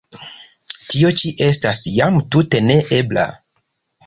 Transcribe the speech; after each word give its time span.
Tio 0.93 1.11
ĉi 1.19 1.33
estas 1.49 1.83
jam 1.99 2.19
tute 2.37 2.63
ne 2.71 2.79
ebla! 3.03 3.29